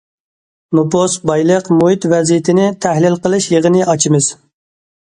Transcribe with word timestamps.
نوپۇس، 0.79 1.17
بايلىق، 1.31 1.69
مۇھىت 1.81 2.09
ۋەزىيىتىنى 2.15 2.67
تەھلىل 2.87 3.21
قىلىش 3.29 3.53
يىغىنى 3.57 3.89
ئاچىمىز. 3.91 4.35